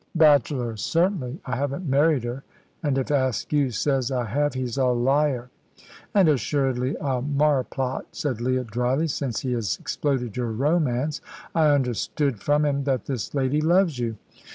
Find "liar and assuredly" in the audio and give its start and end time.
4.87-6.95